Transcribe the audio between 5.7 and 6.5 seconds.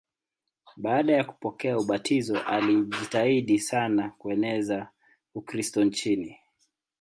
nchini.